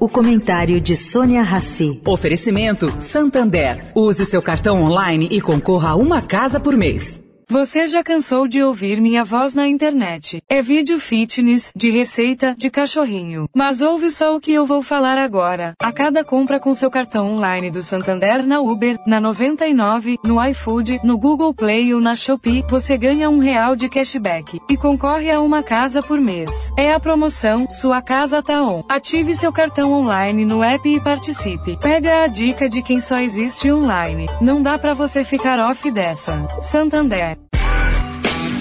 O 0.00 0.08
comentário 0.08 0.80
de 0.80 0.96
Sônia 0.96 1.42
Rassi. 1.42 2.02
Oferecimento 2.04 2.92
Santander. 3.00 3.92
Use 3.94 4.26
seu 4.26 4.42
cartão 4.42 4.82
online 4.82 5.28
e 5.30 5.40
concorra 5.40 5.90
a 5.90 5.94
uma 5.94 6.20
casa 6.20 6.58
por 6.58 6.76
mês. 6.76 7.24
Você 7.48 7.86
já 7.86 8.02
cansou 8.02 8.48
de 8.48 8.60
ouvir 8.60 9.00
minha 9.00 9.22
voz 9.22 9.54
na 9.54 9.68
internet? 9.68 10.42
É 10.48 10.60
vídeo 10.60 10.98
fitness, 10.98 11.72
de 11.76 11.92
receita, 11.92 12.56
de 12.58 12.68
cachorrinho. 12.68 13.48
Mas 13.54 13.80
ouve 13.80 14.10
só 14.10 14.34
o 14.34 14.40
que 14.40 14.52
eu 14.52 14.66
vou 14.66 14.82
falar 14.82 15.16
agora. 15.16 15.72
A 15.80 15.92
cada 15.92 16.24
compra 16.24 16.58
com 16.58 16.74
seu 16.74 16.90
cartão 16.90 17.34
online 17.34 17.70
do 17.70 17.82
Santander 17.82 18.44
na 18.44 18.60
Uber, 18.60 18.98
na 19.06 19.20
99, 19.20 20.18
no 20.24 20.44
iFood, 20.44 20.98
no 21.04 21.16
Google 21.16 21.54
Play 21.54 21.94
ou 21.94 22.00
na 22.00 22.16
Shopee, 22.16 22.64
você 22.68 22.98
ganha 22.98 23.30
um 23.30 23.38
real 23.38 23.76
de 23.76 23.88
cashback 23.88 24.58
e 24.68 24.76
concorre 24.76 25.30
a 25.30 25.40
uma 25.40 25.62
casa 25.62 26.02
por 26.02 26.20
mês. 26.20 26.72
É 26.76 26.92
a 26.92 26.98
promoção 26.98 27.70
Sua 27.70 28.02
Casa 28.02 28.42
Tá 28.42 28.60
On. 28.60 28.82
Ative 28.88 29.36
seu 29.36 29.52
cartão 29.52 29.92
online 29.92 30.44
no 30.44 30.64
app 30.64 30.88
e 30.88 31.00
participe. 31.00 31.78
Pega 31.80 32.24
a 32.24 32.26
dica 32.26 32.68
de 32.68 32.82
quem 32.82 33.00
só 33.00 33.20
existe 33.20 33.70
online. 33.70 34.26
Não 34.40 34.60
dá 34.60 34.76
para 34.76 34.94
você 34.94 35.22
ficar 35.22 35.60
off 35.60 35.88
dessa. 35.92 36.44
Santander. 36.60 37.35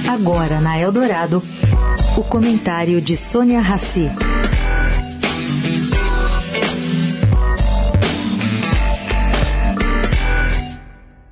Agora 0.08 0.62
na 0.62 0.80
Eldorado, 0.80 1.42
o 2.18 2.24
comentário 2.24 3.02
de 3.02 3.18
Sônia 3.18 3.60
Rassi. 3.60 4.08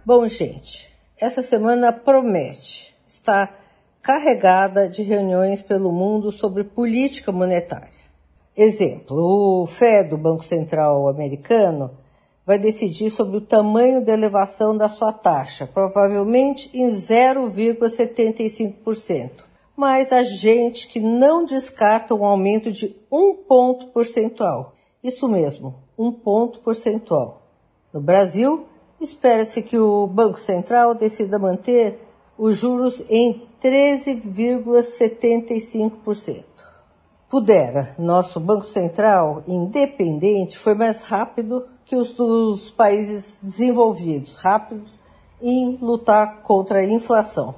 Bom, 0.03 0.27
gente, 0.27 0.91
essa 1.17 1.41
semana 1.41 1.93
promete. 1.93 2.95
Está 3.07 3.53
carregada 4.01 4.89
de 4.89 5.03
reuniões 5.03 5.61
pelo 5.61 5.91
mundo 5.91 6.31
sobre 6.31 6.63
política 6.63 7.31
monetária. 7.31 8.03
Exemplo, 8.57 9.63
o 9.63 9.67
FED, 9.67 10.15
o 10.15 10.17
Banco 10.17 10.43
Central 10.43 11.07
Americano, 11.07 11.91
vai 12.45 12.59
decidir 12.59 13.09
sobre 13.09 13.37
o 13.37 13.41
tamanho 13.41 14.03
da 14.03 14.11
elevação 14.11 14.75
da 14.75 14.89
sua 14.89 15.13
taxa, 15.13 15.65
provavelmente 15.65 16.69
em 16.73 16.87
0,75%. 16.87 19.45
Mas 19.75 20.11
há 20.11 20.21
gente 20.21 20.87
que 20.87 20.99
não 20.99 21.43
descarta 21.45 22.13
um 22.13 22.25
aumento 22.25 22.71
de 22.71 22.95
um 23.11 23.33
ponto 23.33 23.87
percentual. 23.87 24.75
Isso 25.03 25.27
mesmo, 25.27 25.73
um 25.97 26.11
ponto 26.11 26.59
percentual. 26.59 27.41
No 27.91 27.99
Brasil, 27.99 28.67
espera-se 28.99 29.59
que 29.61 29.75
o 29.77 30.05
Banco 30.05 30.39
Central 30.39 30.93
decida 30.93 31.39
manter 31.39 31.99
os 32.37 32.55
juros 32.57 33.03
em 33.09 33.41
13,75%. 33.61 36.43
Pudera, 37.29 37.95
nosso 37.97 38.39
Banco 38.39 38.65
Central 38.65 39.43
independente 39.47 40.57
foi 40.57 40.75
mais 40.75 41.03
rápido 41.03 41.67
que 41.93 41.95
os 41.95 42.09
dos 42.09 42.71
países 42.71 43.39
desenvolvidos, 43.39 44.37
rápidos 44.37 44.97
em 45.39 45.77
lutar 45.79 46.41
contra 46.41 46.79
a 46.79 46.83
inflação. 46.83 47.53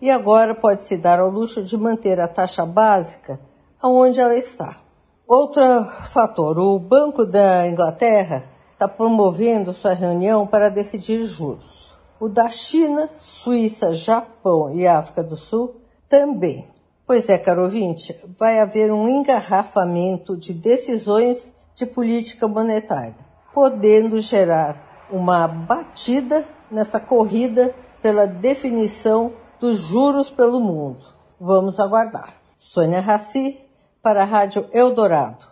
E 0.00 0.10
agora 0.10 0.54
pode 0.54 0.84
se 0.84 0.96
dar 0.96 1.20
ao 1.20 1.28
luxo 1.28 1.62
de 1.62 1.76
manter 1.76 2.18
a 2.18 2.26
taxa 2.26 2.64
básica 2.64 3.38
aonde 3.78 4.20
ela 4.20 4.34
está. 4.34 4.78
Outro 5.26 5.62
fator, 6.10 6.58
o 6.58 6.78
Banco 6.78 7.26
da 7.26 7.66
Inglaterra 7.66 8.44
está 8.72 8.88
promovendo 8.88 9.74
sua 9.74 9.92
reunião 9.92 10.46
para 10.46 10.70
decidir 10.70 11.22
juros. 11.26 11.94
O 12.18 12.26
da 12.26 12.48
China, 12.48 13.10
Suíça, 13.20 13.92
Japão 13.92 14.74
e 14.74 14.86
África 14.86 15.22
do 15.22 15.36
Sul 15.36 15.76
também. 16.08 16.64
Pois 17.06 17.28
é, 17.28 17.36
caro 17.36 17.64
ouvinte, 17.64 18.16
vai 18.38 18.60
haver 18.60 18.90
um 18.90 19.06
engarrafamento 19.06 20.38
de 20.38 20.54
decisões 20.54 21.52
de 21.74 21.84
política 21.84 22.48
monetária 22.48 23.27
podendo 23.58 24.20
gerar 24.20 25.08
uma 25.10 25.48
batida 25.48 26.44
nessa 26.70 27.00
corrida 27.00 27.74
pela 28.00 28.24
definição 28.24 29.32
dos 29.58 29.78
juros 29.78 30.30
pelo 30.30 30.60
mundo. 30.60 31.04
Vamos 31.40 31.80
aguardar. 31.80 32.34
Sônia 32.56 33.00
Raci, 33.00 33.58
para 34.00 34.22
a 34.22 34.24
Rádio 34.24 34.68
Eldorado. 34.72 35.44